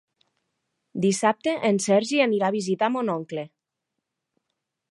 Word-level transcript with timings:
Dissabte 1.03 1.53
en 1.69 1.77
Sergi 1.85 2.21
anirà 2.25 2.47
a 2.49 2.55
visitar 2.57 2.89
mon 2.95 3.13
oncle. 3.17 3.45